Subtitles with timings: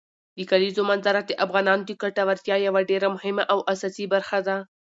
[0.37, 4.57] د کلیزو منظره د افغانانو د ګټورتیا یوه ډېره مهمه او اساسي برخه ده.